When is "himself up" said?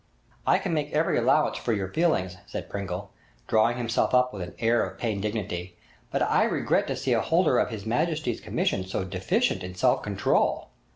3.77-4.33